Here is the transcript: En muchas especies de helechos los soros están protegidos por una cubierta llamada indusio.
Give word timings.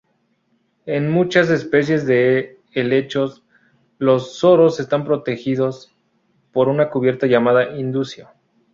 En 0.87 1.11
muchas 1.11 1.51
especies 1.51 2.07
de 2.07 2.59
helechos 2.73 3.43
los 3.99 4.33
soros 4.39 4.79
están 4.79 5.05
protegidos 5.05 5.93
por 6.51 6.69
una 6.69 6.89
cubierta 6.89 7.27
llamada 7.27 7.77
indusio. 7.77 8.27